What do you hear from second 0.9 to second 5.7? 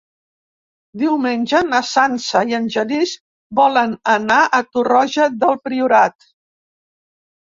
Diumenge na Sança i en Genís volen anar a Torroja del